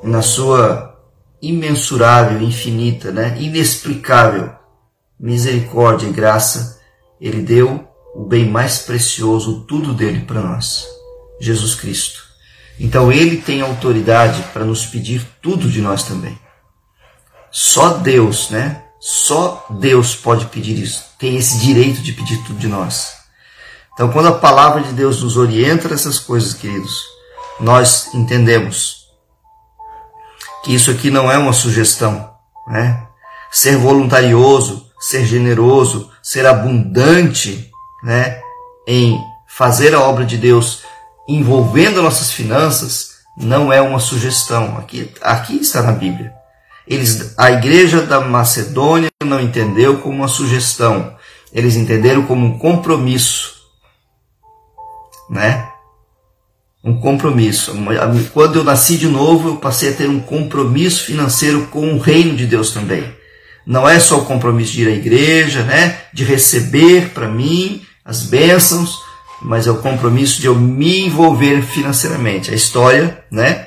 na 0.06 0.22
sua 0.22 0.96
imensurável, 1.42 2.40
infinita, 2.40 3.10
né? 3.10 3.36
inexplicável 3.40 4.54
misericórdia 5.18 6.06
e 6.06 6.12
graça, 6.12 6.80
Ele 7.20 7.42
deu 7.42 7.88
o 8.14 8.24
bem 8.24 8.48
mais 8.48 8.78
precioso, 8.78 9.64
tudo 9.66 9.92
dele 9.92 10.20
para 10.20 10.40
nós, 10.40 10.86
Jesus 11.40 11.74
Cristo. 11.74 12.22
Então 12.78 13.10
Ele 13.10 13.38
tem 13.38 13.62
autoridade 13.62 14.42
para 14.52 14.64
nos 14.64 14.86
pedir 14.86 15.26
tudo 15.42 15.68
de 15.68 15.80
nós 15.80 16.04
também. 16.04 16.38
Só 17.50 17.94
Deus, 17.94 18.50
né? 18.50 18.84
Só 19.00 19.66
Deus 19.80 20.14
pode 20.14 20.46
pedir 20.46 20.78
isso, 20.78 21.04
tem 21.18 21.36
esse 21.36 21.58
direito 21.58 22.00
de 22.00 22.12
pedir 22.12 22.38
tudo 22.44 22.58
de 22.58 22.68
nós. 22.68 23.14
Então, 23.92 24.12
quando 24.12 24.28
a 24.28 24.38
palavra 24.38 24.82
de 24.82 24.92
Deus 24.92 25.22
nos 25.22 25.38
orienta 25.38 25.88
nessas 25.88 26.18
coisas, 26.18 26.52
queridos, 26.52 27.02
nós 27.58 28.12
entendemos 28.14 28.95
que 30.66 30.74
isso 30.74 30.90
aqui 30.90 31.12
não 31.12 31.30
é 31.30 31.38
uma 31.38 31.52
sugestão, 31.52 32.28
né? 32.66 33.06
Ser 33.52 33.76
voluntarioso, 33.76 34.90
ser 34.98 35.24
generoso, 35.24 36.10
ser 36.20 36.44
abundante, 36.44 37.70
né, 38.02 38.40
em 38.84 39.16
fazer 39.46 39.94
a 39.94 40.00
obra 40.00 40.24
de 40.26 40.36
Deus 40.36 40.82
envolvendo 41.28 42.02
nossas 42.02 42.32
finanças, 42.32 43.12
não 43.38 43.72
é 43.72 43.80
uma 43.80 44.00
sugestão. 44.00 44.76
Aqui, 44.76 45.14
aqui 45.22 45.56
está 45.56 45.82
na 45.82 45.92
Bíblia. 45.92 46.34
Eles, 46.84 47.32
a 47.38 47.52
igreja 47.52 48.02
da 48.02 48.20
Macedônia 48.20 49.08
não 49.24 49.40
entendeu 49.40 50.00
como 50.00 50.16
uma 50.16 50.28
sugestão. 50.28 51.16
Eles 51.52 51.76
entenderam 51.76 52.26
como 52.26 52.44
um 52.44 52.58
compromisso, 52.58 53.54
né? 55.30 55.70
Um 56.86 56.98
compromisso. 56.98 57.74
Quando 58.32 58.60
eu 58.60 58.64
nasci 58.64 58.96
de 58.96 59.08
novo, 59.08 59.48
eu 59.48 59.56
passei 59.56 59.90
a 59.90 59.92
ter 59.92 60.08
um 60.08 60.20
compromisso 60.20 61.04
financeiro 61.04 61.66
com 61.66 61.94
o 61.94 61.98
reino 61.98 62.36
de 62.36 62.46
Deus 62.46 62.70
também. 62.70 63.12
Não 63.66 63.88
é 63.88 63.98
só 63.98 64.18
o 64.18 64.24
compromisso 64.24 64.72
de 64.72 64.82
ir 64.82 64.88
à 64.88 64.92
igreja, 64.92 65.64
né? 65.64 65.98
De 66.12 66.22
receber 66.22 67.10
para 67.10 67.28
mim 67.28 67.82
as 68.04 68.22
bênçãos, 68.22 69.00
mas 69.42 69.66
é 69.66 69.70
o 69.72 69.78
compromisso 69.78 70.40
de 70.40 70.46
eu 70.46 70.54
me 70.54 71.06
envolver 71.06 71.60
financeiramente. 71.62 72.52
A 72.52 72.54
história, 72.54 73.24
né? 73.32 73.66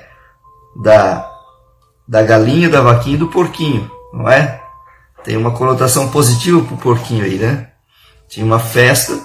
Da 0.81 1.29
da 2.07 2.23
galinha, 2.23 2.67
da 2.69 2.81
vaquinha 2.81 3.15
e 3.15 3.19
do 3.19 3.27
porquinho, 3.27 3.91
não 4.11 4.27
é? 4.27 4.59
Tem 5.23 5.37
uma 5.37 5.51
conotação 5.51 6.09
positiva 6.09 6.59
para 6.61 6.73
o 6.73 6.77
porquinho 6.77 7.23
aí, 7.23 7.37
né? 7.37 7.67
Tinha 8.27 8.43
uma 8.43 8.57
festa 8.57 9.19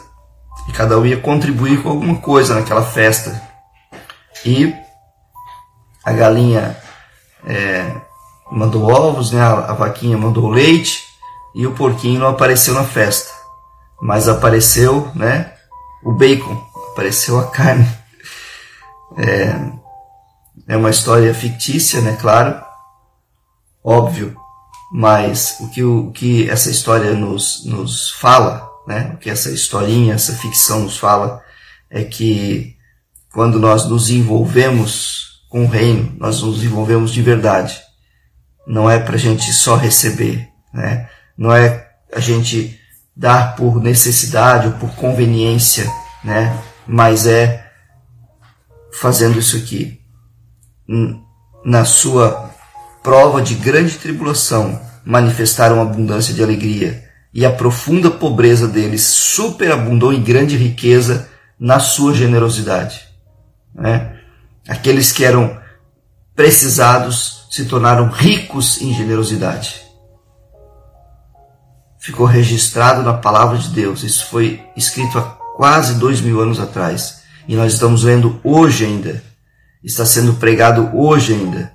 e 0.69 0.73
cada 0.73 0.99
um 0.99 1.07
ia 1.07 1.17
contribuir 1.17 1.83
com 1.83 1.89
alguma 1.89 2.17
coisa 2.17 2.55
naquela 2.55 2.83
festa. 2.83 3.54
E 4.45 4.75
a 6.05 6.13
galinha 6.13 6.77
é, 7.47 8.01
mandou 8.51 8.91
ovos, 8.91 9.33
né? 9.33 9.41
a 9.41 9.73
vaquinha 9.73 10.19
mandou 10.19 10.49
leite 10.49 11.03
e 11.55 11.67
o 11.67 11.73
porquinho 11.73 12.21
não 12.21 12.29
apareceu 12.29 12.75
na 12.75 12.85
festa. 12.85 13.33
Mas 14.01 14.29
apareceu 14.29 15.11
né? 15.15 15.55
o 16.03 16.13
bacon, 16.13 16.63
apareceu 16.93 17.39
a 17.39 17.51
carne. 17.51 17.89
É, 19.17 19.55
é 20.69 20.77
uma 20.77 20.91
história 20.91 21.33
fictícia, 21.33 22.01
né? 22.01 22.17
Claro, 22.21 22.61
óbvio, 23.83 24.37
mas 24.93 25.57
o 25.61 25.69
que, 25.71 25.83
o 25.83 26.11
que 26.11 26.49
essa 26.51 26.71
história 26.71 27.15
nos, 27.15 27.65
nos 27.65 28.11
fala, 28.11 28.71
né? 28.87 29.13
o 29.15 29.19
que 29.19 29.31
essa 29.31 29.51
historinha, 29.51 30.15
essa 30.15 30.33
ficção 30.35 30.81
nos 30.81 30.97
fala, 30.99 31.43
é 31.91 32.03
que 32.05 32.74
quando 33.35 33.59
nós 33.59 33.85
nos 33.89 34.11
envolvemos 34.11 35.43
com 35.51 35.65
o 35.65 35.69
reino, 35.69 36.15
nós 36.19 36.41
nos 36.41 36.63
envolvemos 36.63 37.13
de 37.13 37.21
verdade. 37.21 37.77
Não 38.65 38.89
é 38.89 39.01
para 39.01 39.17
a 39.17 39.19
gente 39.19 39.53
só 39.53 39.75
receber, 39.75 40.49
né? 40.73 41.09
não 41.37 41.53
é 41.53 41.89
a 42.15 42.21
gente 42.21 42.79
dar 43.15 43.57
por 43.57 43.83
necessidade 43.83 44.69
ou 44.69 44.75
por 44.75 44.95
conveniência, 44.95 45.91
né? 46.23 46.57
mas 46.87 47.27
é 47.27 47.69
fazendo 48.93 49.37
isso 49.41 49.57
aqui 49.57 50.01
na 51.65 51.85
sua 51.85 52.51
prova 53.03 53.43
de 53.43 53.57
grande 53.57 53.99
tribulação, 53.99 54.81
manifestaram 55.05 55.83
abundância 55.83 56.33
de 56.33 56.43
alegria, 56.43 57.03
e 57.33 57.45
a 57.45 57.51
profunda 57.51 58.13
pobreza 58.13 58.69
deles 58.69 59.03
superabundou 59.03 60.13
em 60.13 60.23
grande 60.23 60.57
riqueza 60.57 61.29
na 61.59 61.81
sua 61.81 62.15
generosidade. 62.15 63.04
Né? 63.75 64.19
Aqueles 64.69 65.13
que 65.13 65.25
eram 65.25 65.61
precisados 66.35 67.47
se 67.51 67.65
tornaram 67.65 68.09
ricos 68.09 68.81
em 68.81 68.95
generosidade. 68.95 69.83
Ficou 71.99 72.27
registrado 72.27 73.03
na 73.03 73.15
palavra 73.15 73.57
de 73.59 73.69
Deus. 73.69 74.03
Isso 74.03 74.27
foi 74.27 74.63
escrito 74.77 75.19
há 75.19 75.23
quase 75.57 75.95
dois 75.95 76.21
mil 76.21 76.41
anos 76.41 76.61
atrás. 76.61 77.23
E 77.49 77.57
nós 77.57 77.75
estamos 77.75 78.03
vendo 78.03 78.41
hoje 78.45 78.85
ainda. 78.85 79.23
Está 79.83 80.05
sendo 80.05 80.35
pregado 80.35 80.91
hoje 80.95 81.35
ainda 81.35 81.75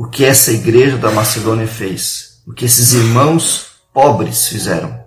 o 0.00 0.06
que 0.06 0.24
essa 0.24 0.50
igreja 0.50 0.96
da 0.96 1.10
Macedônia 1.10 1.66
fez, 1.66 2.40
o 2.46 2.54
que 2.54 2.64
esses 2.64 2.94
irmãos 2.94 3.66
pobres 3.92 4.48
fizeram. 4.48 4.99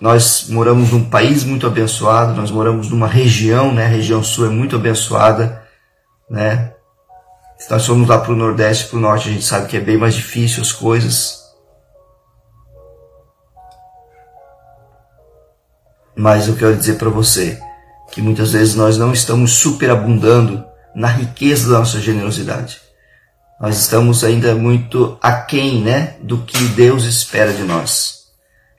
Nós 0.00 0.46
moramos 0.48 0.92
num 0.92 1.04
país 1.04 1.42
muito 1.42 1.66
abençoado, 1.66 2.34
nós 2.34 2.50
moramos 2.50 2.88
numa 2.88 3.08
região, 3.08 3.74
né? 3.74 3.86
A 3.86 3.88
região 3.88 4.22
sul 4.22 4.46
é 4.46 4.48
muito 4.48 4.76
abençoada, 4.76 5.62
né? 6.30 6.72
Se 7.58 7.68
nós 7.70 7.84
formos 7.84 8.08
lá 8.08 8.18
para 8.18 8.32
o 8.32 8.36
Nordeste, 8.36 8.86
para 8.86 8.98
o 8.98 9.00
Norte, 9.00 9.28
a 9.28 9.32
gente 9.32 9.44
sabe 9.44 9.66
que 9.66 9.76
é 9.76 9.80
bem 9.80 9.96
mais 9.96 10.14
difícil 10.14 10.62
as 10.62 10.70
coisas. 10.70 11.42
Mas 16.14 16.46
eu 16.46 16.54
quero 16.54 16.76
dizer 16.76 16.94
para 16.94 17.08
você 17.08 17.60
que 18.12 18.22
muitas 18.22 18.52
vezes 18.52 18.76
nós 18.76 18.96
não 18.96 19.12
estamos 19.12 19.54
superabundando 19.54 20.64
na 20.94 21.08
riqueza 21.08 21.70
da 21.70 21.80
nossa 21.80 22.00
generosidade. 22.00 22.80
Nós 23.60 23.76
estamos 23.78 24.22
ainda 24.22 24.54
muito 24.54 25.18
aquém 25.20 25.82
né, 25.82 26.16
do 26.20 26.38
que 26.38 26.58
Deus 26.68 27.04
espera 27.04 27.52
de 27.52 27.62
nós. 27.64 28.17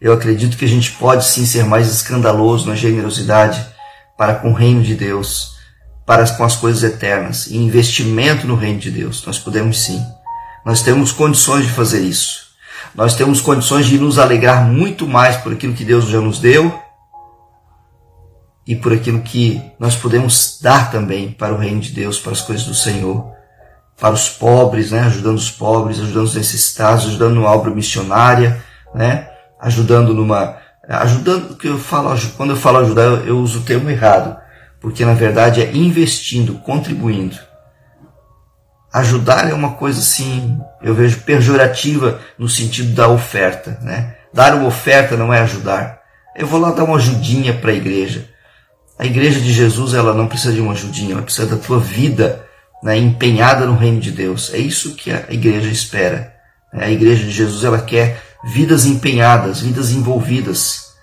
Eu 0.01 0.13
acredito 0.13 0.56
que 0.56 0.63
a 0.63 0.68
gente 0.68 0.91
pode 0.94 1.25
sim 1.25 1.46
ser 1.46 1.65
mais 1.65 1.89
escandaloso 1.89 2.68
na 2.68 2.75
generosidade 2.75 3.65
para 4.18 4.36
com 4.36 4.51
o 4.51 4.53
reino 4.53 4.82
de 4.82 4.96
Deus, 4.96 5.58
para 6.06 6.25
com 6.36 6.44
as 6.44 6.56
coisas 6.56 6.84
eternas 6.84 7.48
e 7.48 7.58
investimento 7.58 8.48
no 8.48 8.56
reino 8.56 8.79
de 8.79 8.91
Deus. 8.91 9.25
Nós 9.25 9.38
podemos 9.38 9.82
sim. 9.82 10.01
Nós 10.65 10.82
temos 10.82 11.12
condições 11.12 11.65
de 11.65 11.72
fazer 11.72 12.00
isso. 12.00 12.48
Nós 12.96 13.13
temos 13.13 13.41
condições 13.41 13.88
de 13.88 14.00
nos 14.00 14.18
alegrar 14.18 14.65
muito 14.65 15.06
mais 15.06 15.36
por 15.36 15.51
aquilo 15.51 15.74
que 15.74 15.84
Deus 15.84 16.06
já 16.06 16.22
nos 16.22 16.39
deu 16.39 16.79
e 18.65 18.75
por 18.75 18.94
aquilo 18.94 19.22
que 19.22 19.62
nós 19.77 19.96
podemos 19.96 20.60
dar 20.62 20.91
também 20.91 21.32
para 21.32 21.53
o 21.53 21.58
reino 21.58 21.82
de 21.82 21.91
Deus, 21.91 22.20
para 22.20 22.32
as 22.32 22.41
coisas 22.41 22.65
do 22.65 22.74
Senhor, 22.74 23.32
para 24.00 24.13
os 24.13 24.29
pobres, 24.29 24.91
né? 24.91 25.01
ajudando 25.01 25.38
os 25.38 25.51
pobres, 25.51 26.00
ajudando 26.00 26.25
os 26.25 26.36
necessitados, 26.36 27.06
ajudando 27.06 27.36
numa 27.36 27.51
obra 27.51 27.70
missionária, 27.70 28.63
né? 28.96 29.27
Ajudando 29.60 30.13
numa. 30.13 30.58
ajudando, 30.88 31.56
que 31.56 31.68
eu 31.68 31.78
falo, 31.78 32.18
quando 32.38 32.51
eu 32.51 32.56
falo 32.56 32.80
ajudar, 32.80 33.04
eu, 33.04 33.28
eu 33.28 33.38
uso 33.38 33.60
o 33.60 33.63
termo 33.63 33.89
errado, 33.89 34.38
porque 34.80 35.04
na 35.04 35.13
verdade 35.13 35.62
é 35.62 35.72
investindo, 35.75 36.56
contribuindo. 36.60 37.38
Ajudar 38.92 39.50
é 39.50 39.54
uma 39.54 39.74
coisa 39.74 40.00
assim, 40.00 40.60
eu 40.82 40.96
vejo 40.96 41.22
pejorativa 41.22 42.20
no 42.39 42.50
sentido 42.50 42.96
da 42.96 43.08
oferta, 43.08 43.78
né? 43.84 44.16
Dar 44.34 44.56
uma 44.56 44.68
oferta 44.68 45.16
não 45.16 45.34
é 45.34 45.39
ajudar. 45.42 46.00
Eu 46.36 46.48
vou 46.48 46.60
lá 46.60 46.72
dar 46.72 46.86
uma 46.86 46.98
ajudinha 46.98 47.54
para 47.54 47.72
a 47.72 47.75
igreja. 47.75 48.30
A 48.98 49.06
igreja 49.06 49.39
de 49.39 49.54
Jesus 49.54 49.94
ela 49.94 50.13
não 50.13 50.28
precisa 50.28 50.54
de 50.54 50.60
uma 50.60 50.74
ajudinha, 50.74 51.13
ela 51.13 51.22
precisa 51.22 51.48
da 51.48 51.58
tua 51.58 51.80
vida 51.80 52.46
né, 52.82 52.98
empenhada 52.98 53.66
no 53.66 53.75
reino 53.75 54.00
de 54.00 54.12
Deus. 54.12 54.54
É 54.54 54.58
isso 54.58 54.96
que 54.96 55.12
a 55.12 55.25
igreja 55.30 55.70
espera. 55.70 56.34
A 56.72 56.89
igreja 56.89 57.24
de 57.24 57.32
Jesus 57.32 57.63
ela 57.63 57.80
quer 57.80 58.22
vidas 58.43 58.86
empenhadas, 58.86 59.62
vidas 59.62 59.91
envolvidas. 59.91 60.96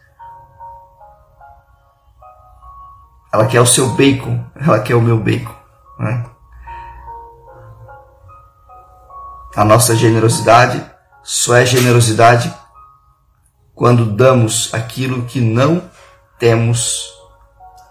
Ela 3.33 3.47
quer 3.47 3.61
o 3.61 3.67
seu 3.67 3.91
bacon, 3.91 4.45
ela 4.55 4.81
quer 4.81 4.95
o 4.95 5.03
meu 5.03 5.19
bacon. 5.19 5.55
Né? 5.99 6.25
A 9.55 9.65
nossa 9.65 9.95
generosidade 9.95 10.85
só 11.23 11.57
é 11.57 11.67
generosidade 11.67 12.55
quando 13.75 14.07
damos 14.07 14.73
aquilo 14.73 15.25
que 15.27 15.41
não 15.41 15.83
temos 16.39 17.17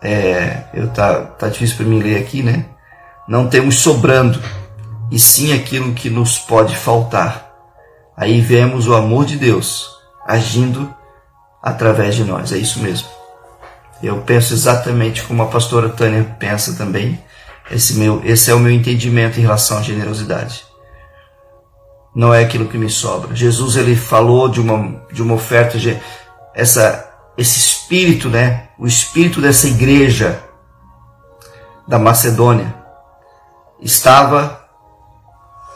é, 0.02 0.66
eu 0.74 0.88
tá, 0.90 1.22
tá 1.22 1.50
difícil 1.50 1.78
para 1.78 1.86
mim 1.88 2.00
ler 2.00 2.22
aqui, 2.22 2.44
né? 2.44 2.66
Não 3.28 3.50
temos 3.50 3.80
sobrando. 3.80 4.40
e 5.12 5.20
sim 5.20 5.54
aquilo 5.54 5.94
que 5.94 6.10
nos 6.10 6.38
pode 6.38 6.76
faltar. 6.76 7.45
Aí 8.18 8.40
vemos 8.40 8.88
o 8.88 8.96
amor 8.96 9.26
de 9.26 9.38
Deus 9.38 9.90
agindo 10.26 10.94
através 11.62 12.16
de 12.16 12.24
nós. 12.24 12.52
É 12.52 12.58
isso 12.58 12.80
mesmo. 12.80 13.08
Eu 14.02 14.22
penso 14.22 14.54
exatamente 14.54 15.24
como 15.24 15.42
a 15.44 15.48
pastora 15.48 15.90
Tânia 15.90 16.36
pensa 16.40 16.76
também. 16.76 17.22
Esse, 17.72 17.96
meu, 17.96 18.22
esse 18.24 18.52
é 18.52 18.54
o 18.54 18.60
meu 18.60 18.72
entendimento 18.72 19.40
em 19.40 19.42
relação 19.42 19.80
à 19.80 19.82
generosidade. 19.82 20.64
Não 22.16 22.34
é 22.34 22.44
aquilo 22.44 22.68
que 22.68 22.78
me 22.78 22.90
sobra. 22.90 23.36
Jesus 23.36 23.76
ele 23.76 23.96
falou 23.96 24.48
de 24.48 24.62
uma, 24.62 25.02
de 25.12 25.22
uma 25.22 25.34
oferta, 25.34 25.78
essa, 26.54 27.10
esse 27.38 27.60
espírito, 27.60 28.30
né? 28.30 28.70
O 28.78 28.86
espírito 28.86 29.42
dessa 29.42 29.68
igreja 29.68 30.42
da 31.88 32.00
Macedônia 32.00 32.74
estava 33.82 34.65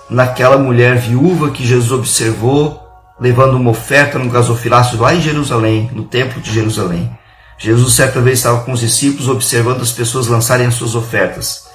naquela 0.10 0.58
mulher 0.58 0.98
viúva 0.98 1.52
que 1.52 1.66
Jesus 1.66 1.92
observou 1.92 2.88
levando 3.20 3.56
uma 3.56 3.72
oferta 3.72 4.18
no 4.18 4.30
gasofilácio 4.30 4.98
lá 5.00 5.14
em 5.14 5.22
Jerusalém, 5.22 5.90
no 5.94 6.06
templo 6.06 6.42
de 6.42 6.54
Jerusalém. 6.54 7.12
Jesus 7.58 7.94
certa 7.94 8.22
vez 8.22 8.40
estava 8.40 8.62
com 8.64 8.72
os 8.72 8.80
discípulos 8.80 9.28
observando 9.28 9.82
as 9.82 9.92
pessoas 9.92 10.28
lançarem 10.28 10.66
as 10.66 10.76
suas 10.76 10.96
ofertas. 10.96 11.68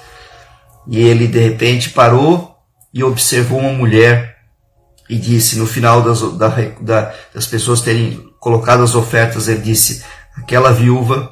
E 0.87 0.99
ele 0.99 1.27
de 1.27 1.39
repente 1.39 1.91
parou 1.91 2.55
e 2.91 3.03
observou 3.03 3.59
uma 3.59 3.71
mulher 3.71 4.35
e 5.07 5.17
disse, 5.17 5.57
no 5.59 5.67
final 5.67 6.01
das, 6.01 6.21
da, 6.33 6.47
da, 6.81 7.13
das 7.33 7.45
pessoas 7.45 7.81
terem 7.81 8.25
colocado 8.39 8.81
as 8.81 8.95
ofertas, 8.95 9.47
ele 9.47 9.61
disse, 9.61 10.03
aquela 10.35 10.71
viúva 10.71 11.31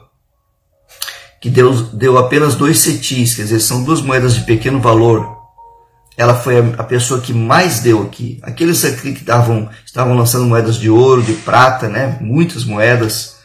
que 1.41 1.49
deu, 1.49 1.73
deu 1.73 2.17
apenas 2.17 2.55
dois 2.55 2.79
cetis, 2.79 3.35
quer 3.35 3.43
dizer, 3.43 3.59
são 3.59 3.83
duas 3.83 4.01
moedas 4.01 4.35
de 4.35 4.41
pequeno 4.41 4.79
valor, 4.79 5.32
ela 6.15 6.35
foi 6.35 6.59
a, 6.77 6.83
pessoa 6.83 7.21
que 7.21 7.33
mais 7.33 7.79
deu 7.79 8.03
aqui. 8.03 8.39
Aqueles 8.43 8.85
aqui 8.85 9.13
que 9.13 9.23
davam, 9.23 9.69
estavam 9.85 10.15
lançando 10.15 10.45
moedas 10.45 10.77
de 10.77 10.89
ouro, 10.89 11.23
de 11.23 11.33
prata, 11.33 11.87
né? 11.87 12.17
muitas 12.21 12.63
moedas, 12.63 13.37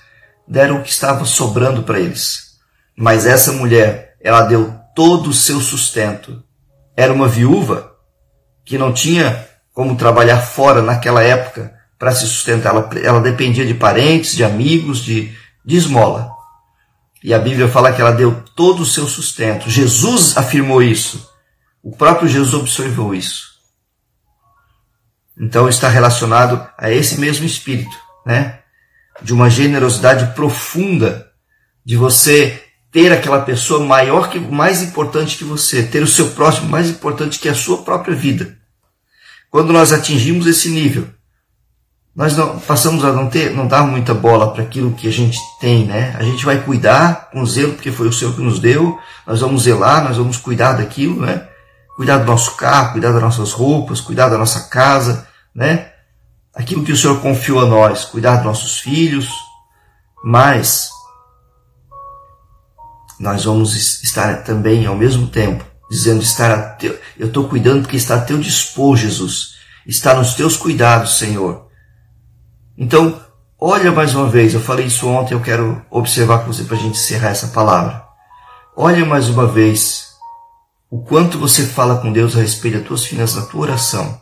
deram 0.46 0.78
o 0.78 0.82
que 0.82 0.90
estava 0.90 1.25
sobrando 1.25 1.82
para 1.82 1.98
eles. 1.98 2.58
Mas 2.96 3.25
essa 3.25 3.52
mulher, 3.52 4.16
ela 4.20 4.42
deu 4.42 4.75
todo 4.94 5.30
o 5.30 5.34
seu 5.34 5.60
sustento. 5.60 6.42
Era 6.96 7.12
uma 7.12 7.28
viúva 7.28 7.92
que 8.64 8.76
não 8.76 8.92
tinha 8.92 9.46
como 9.72 9.96
trabalhar 9.96 10.40
fora 10.40 10.82
naquela 10.82 11.22
época 11.22 11.72
para 11.98 12.12
se 12.12 12.26
sustentar. 12.26 12.75
Ela, 12.75 12.90
ela 13.02 13.20
dependia 13.20 13.64
de 13.64 13.75
parentes, 13.75 14.34
de 14.34 14.44
amigos, 14.44 14.98
de, 14.98 15.32
de 15.64 15.76
esmola. 15.76 16.30
E 17.22 17.32
a 17.32 17.38
Bíblia 17.38 17.68
fala 17.68 17.92
que 17.92 18.00
ela 18.00 18.12
deu 18.12 18.42
todo 18.54 18.82
o 18.82 18.87
seu 18.87 19.06
sustento. 19.06 19.70
Jesus 19.70 20.37
afirmou 20.37 20.82
isso. 20.82 21.28
O 21.82 21.97
próprio 21.97 22.28
Jesus 22.28 22.54
observou 22.54 23.14
isso. 23.14 23.58
Então 25.38 25.68
está 25.68 25.88
relacionado 25.88 26.68
a 26.76 26.90
esse 26.90 27.20
mesmo 27.20 27.47
espírito, 27.47 27.97
né? 28.26 28.61
De 29.23 29.32
uma 29.32 29.49
generosidade 29.49 30.35
profunda, 30.35 31.30
de 31.85 31.97
você 31.97 32.62
ter 32.90 33.12
aquela 33.12 33.40
pessoa 33.40 33.85
maior 33.85 34.30
que 34.30 34.38
mais 34.38 34.82
importante 34.82 35.37
que 35.37 35.44
você, 35.44 35.82
ter 35.82 36.02
o 36.02 36.08
seu 36.08 36.30
próximo 36.30 36.68
mais 36.68 36.88
importante 36.88 37.38
que 37.38 37.49
a 37.49 37.54
sua 37.54 37.82
própria 37.82 38.14
vida. 38.14 38.56
Quando 39.50 39.73
nós 39.73 39.92
atingimos 39.92 40.47
esse 40.47 40.68
nível, 40.68 41.08
nós 42.14 42.37
não, 42.37 42.58
passamos 42.58 43.04
a 43.04 43.12
não 43.12 43.28
ter, 43.28 43.52
não 43.54 43.66
dar 43.66 43.87
muita 43.87 44.12
bola 44.12 44.52
para 44.52 44.64
aquilo 44.64 44.94
que 44.94 45.06
a 45.06 45.12
gente 45.12 45.38
tem, 45.61 45.87
né? 45.87 46.16
A 46.18 46.23
gente 46.25 46.44
vai 46.44 46.61
cuidar 46.61 47.30
com 47.30 47.47
zelo 47.47 47.75
porque 47.75 47.92
foi 47.92 48.08
o 48.08 48.12
Senhor 48.12 48.35
que 48.35 48.42
nos 48.42 48.58
deu. 48.58 48.99
Nós 49.25 49.40
vamos 49.40 49.62
zelar, 49.62 50.02
nós 50.02 50.16
vamos 50.16 50.37
cuidar 50.37 50.73
daquilo, 50.73 51.20
né? 51.20 51.47
Cuidar 51.99 52.19
do 52.19 52.25
nosso 52.25 52.55
carro, 52.57 52.93
cuidar 52.93 53.12
das 53.12 53.21
nossas 53.21 53.52
roupas, 53.52 54.00
cuidar 54.00 54.28
da 54.28 54.38
nossa 54.38 54.69
casa, 54.69 55.28
né? 55.55 55.93
Aquilo 56.55 56.85
que 56.85 56.93
o 56.93 56.97
Senhor 56.97 57.21
confiou 57.21 57.61
a 57.61 57.67
nós, 57.67 58.05
cuidar 58.05 58.37
dos 58.37 58.44
nossos 58.46 58.79
filhos. 58.79 59.29
Mas 60.25 60.88
nós 63.18 63.44
vamos 63.44 63.75
estar 64.03 64.44
também 64.44 64.87
ao 64.87 64.94
mesmo 64.94 65.27
tempo 65.27 65.64
dizendo 65.90 66.22
estar 66.22 66.77
teu, 66.77 66.99
eu 67.18 67.27
estou 67.27 67.49
cuidando 67.49 67.83
porque 67.83 67.96
está 67.96 68.14
a 68.14 68.20
teu 68.20 68.38
dispor, 68.38 68.96
Jesus. 68.96 69.59
Está 69.87 70.14
nos 70.14 70.35
teus 70.35 70.57
cuidados, 70.57 71.18
Senhor 71.18 71.68
então, 72.81 73.20
olha 73.61 73.90
mais 73.90 74.14
uma 74.14 74.29
vez, 74.29 74.55
eu 74.55 74.61
falei 74.61 74.87
isso 74.87 75.09
ontem, 75.09 75.35
eu 75.35 75.40
quero 75.40 75.85
observar 75.90 76.38
com 76.38 76.53
você 76.53 76.62
para 76.62 76.77
a 76.77 76.81
gente 76.81 76.96
encerrar 76.96 77.31
essa 77.31 77.49
palavra. 77.49 78.05
Olha 78.77 79.05
mais 79.05 79.29
uma 79.29 79.49
vez 79.49 80.08
o 80.90 81.03
quanto 81.03 81.38
você 81.38 81.66
fala 81.66 82.01
com 82.01 82.12
Deus 82.12 82.37
a 82.37 82.40
respeito 82.40 82.79
das 82.79 82.87
tuas 82.87 83.05
finanças, 83.05 83.42
da 83.42 83.51
tua 83.51 83.62
oração. 83.62 84.20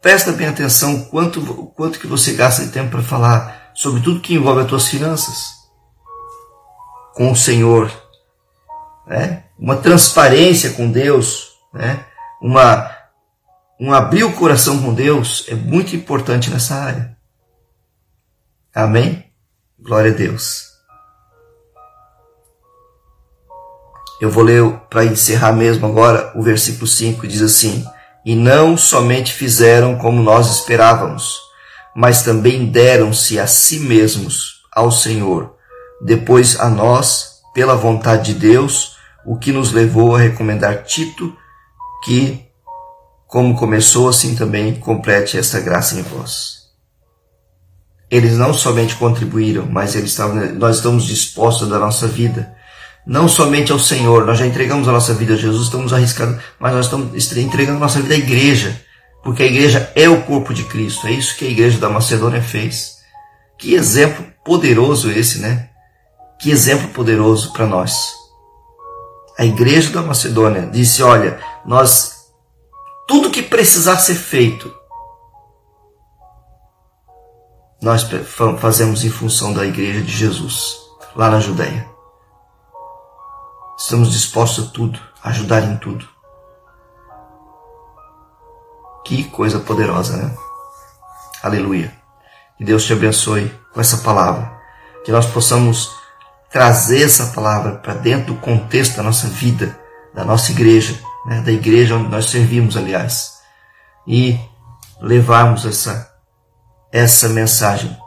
Presta 0.00 0.32
bem 0.32 0.48
atenção 0.48 0.96
o 0.96 1.06
quanto, 1.06 1.40
o 1.40 1.66
quanto 1.66 1.98
que 1.98 2.06
você 2.06 2.32
gasta 2.32 2.64
de 2.64 2.72
tempo 2.72 2.90
para 2.90 3.02
falar 3.02 3.70
sobre 3.74 4.02
tudo 4.02 4.20
que 4.20 4.34
envolve 4.34 4.62
as 4.62 4.68
tuas 4.68 4.88
finanças 4.88 5.62
com 7.14 7.30
o 7.30 7.36
Senhor. 7.36 7.90
Né? 9.06 9.44
Uma 9.58 9.76
transparência 9.76 10.72
com 10.72 10.90
Deus, 10.90 11.52
né? 11.72 12.04
uma, 12.40 12.90
um 13.80 13.92
abrir 13.92 14.24
o 14.24 14.32
coração 14.32 14.82
com 14.82 14.94
Deus 14.94 15.44
é 15.48 15.54
muito 15.54 15.94
importante 15.94 16.50
nessa 16.50 16.74
área. 16.76 17.16
Amém? 18.74 19.30
Glória 19.78 20.12
a 20.12 20.14
Deus. 20.14 20.71
Eu 24.22 24.30
vou 24.30 24.44
ler 24.44 24.62
para 24.88 25.04
encerrar 25.04 25.50
mesmo 25.50 25.84
agora 25.84 26.30
o 26.36 26.42
versículo 26.44 26.86
5 26.86 27.26
diz 27.26 27.42
assim: 27.42 27.84
E 28.24 28.36
não 28.36 28.76
somente 28.76 29.32
fizeram 29.32 29.98
como 29.98 30.22
nós 30.22 30.48
esperávamos, 30.48 31.40
mas 31.92 32.22
também 32.22 32.66
deram-se 32.66 33.40
a 33.40 33.48
si 33.48 33.80
mesmos 33.80 34.62
ao 34.72 34.92
Senhor, 34.92 35.56
depois 36.00 36.60
a 36.60 36.68
nós, 36.68 37.40
pela 37.52 37.74
vontade 37.74 38.32
de 38.32 38.38
Deus, 38.38 38.96
o 39.26 39.36
que 39.36 39.50
nos 39.50 39.72
levou 39.72 40.14
a 40.14 40.20
recomendar 40.20 40.84
Tito, 40.84 41.36
que, 42.04 42.46
como 43.26 43.56
começou, 43.56 44.08
assim 44.08 44.36
também 44.36 44.76
complete 44.76 45.36
esta 45.36 45.58
graça 45.58 45.98
em 45.98 46.02
vós 46.02 46.62
eles 48.12 48.36
não 48.36 48.52
somente 48.52 48.94
contribuíram, 48.96 49.64
mas 49.64 49.94
eles 49.94 50.10
estavam, 50.10 50.36
nós 50.56 50.76
estamos 50.76 51.04
dispostos 51.04 51.66
a 51.66 51.70
dar 51.70 51.78
nossa 51.78 52.06
vida. 52.06 52.54
Não 53.06 53.28
somente 53.28 53.72
ao 53.72 53.78
Senhor, 53.78 54.24
nós 54.24 54.38
já 54.38 54.46
entregamos 54.46 54.86
a 54.86 54.92
nossa 54.92 55.12
vida 55.12 55.34
a 55.34 55.36
Jesus, 55.36 55.64
estamos 55.64 55.92
arriscando, 55.92 56.40
mas 56.58 56.72
nós 56.72 56.86
estamos 56.86 57.36
entregando 57.36 57.78
a 57.78 57.80
nossa 57.80 58.00
vida 58.00 58.14
à 58.14 58.16
igreja, 58.16 58.80
porque 59.24 59.42
a 59.42 59.46
igreja 59.46 59.90
é 59.96 60.08
o 60.08 60.22
corpo 60.22 60.54
de 60.54 60.64
Cristo. 60.64 61.06
É 61.08 61.12
isso 61.12 61.36
que 61.36 61.44
a 61.44 61.50
igreja 61.50 61.78
da 61.78 61.88
Macedônia 61.88 62.40
fez. 62.40 62.98
Que 63.58 63.74
exemplo 63.74 64.24
poderoso 64.44 65.10
esse, 65.10 65.38
né? 65.38 65.68
Que 66.40 66.50
exemplo 66.50 66.88
poderoso 66.88 67.52
para 67.52 67.66
nós. 67.66 68.12
A 69.38 69.44
igreja 69.44 69.90
da 69.90 70.02
Macedônia 70.02 70.68
disse: 70.72 71.02
Olha, 71.02 71.40
nós, 71.64 72.26
tudo 73.08 73.30
que 73.30 73.42
precisar 73.42 73.96
ser 73.96 74.14
feito, 74.14 74.72
nós 77.80 78.06
fazemos 78.58 79.04
em 79.04 79.10
função 79.10 79.52
da 79.52 79.66
igreja 79.66 80.02
de 80.02 80.12
Jesus, 80.12 80.76
lá 81.16 81.30
na 81.30 81.40
Judéia. 81.40 81.91
Estamos 83.82 84.12
dispostos 84.12 84.68
a 84.68 84.70
tudo, 84.70 84.96
a 85.24 85.30
ajudar 85.30 85.64
em 85.64 85.76
tudo. 85.76 86.08
Que 89.04 89.24
coisa 89.24 89.58
poderosa, 89.58 90.16
né? 90.16 90.36
Aleluia. 91.42 91.92
Que 92.56 92.64
Deus 92.64 92.84
te 92.84 92.92
abençoe 92.92 93.52
com 93.74 93.80
essa 93.80 93.98
palavra. 93.98 94.56
Que 95.04 95.10
nós 95.10 95.26
possamos 95.26 95.90
trazer 96.48 97.02
essa 97.02 97.32
palavra 97.32 97.72
para 97.72 97.94
dentro 97.94 98.34
do 98.34 98.40
contexto 98.40 98.98
da 98.98 99.02
nossa 99.02 99.26
vida, 99.26 99.76
da 100.14 100.24
nossa 100.24 100.52
igreja, 100.52 100.96
né? 101.26 101.40
da 101.40 101.50
igreja 101.50 101.96
onde 101.96 102.08
nós 102.08 102.26
servimos, 102.26 102.76
aliás. 102.76 103.32
E 104.06 104.38
levarmos 105.00 105.66
essa 105.66 106.08
essa 106.92 107.28
mensagem 107.28 107.98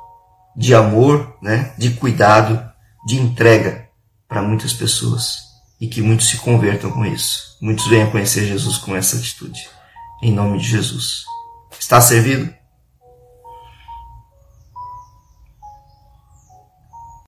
de 0.56 0.74
amor, 0.74 1.36
né, 1.42 1.74
de 1.78 1.90
cuidado, 1.96 2.64
de 3.06 3.20
entrega 3.20 3.90
para 4.26 4.42
muitas 4.42 4.72
pessoas 4.72 5.55
e 5.80 5.88
que 5.88 6.02
muitos 6.02 6.30
se 6.30 6.38
convertam 6.38 6.92
com 6.92 7.06
isso. 7.06 7.58
Muitos 7.62 7.88
venham 7.88 8.12
conhecer 8.12 8.46
Jesus 8.46 8.78
com 8.78 8.96
essa 8.96 9.18
atitude. 9.18 9.68
Em 10.22 10.32
nome 10.32 10.60
de 10.60 10.68
Jesus. 10.68 11.26
Está 11.80 12.00
servido? 12.00 12.54